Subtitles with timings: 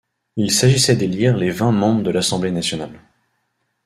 [0.35, 2.99] Il s'agissait d'élire les vingt membres de l'Assemblée nationale.